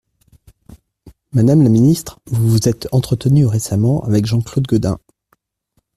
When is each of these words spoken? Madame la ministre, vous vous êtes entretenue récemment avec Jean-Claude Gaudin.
Madame 1.31 1.61
la 1.61 1.69
ministre, 1.69 2.19
vous 2.25 2.49
vous 2.49 2.67
êtes 2.67 2.87
entretenue 2.91 3.45
récemment 3.45 4.03
avec 4.03 4.25
Jean-Claude 4.25 4.65
Gaudin. 4.65 4.97